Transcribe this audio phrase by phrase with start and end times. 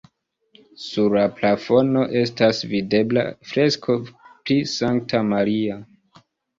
[0.83, 5.83] Sur la plafono estas videbla fresko pri Sankta Maria.